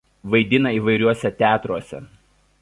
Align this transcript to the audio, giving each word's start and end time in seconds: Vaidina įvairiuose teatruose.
Vaidina 0.35 0.71
įvairiuose 0.77 1.31
teatruose. 1.43 2.01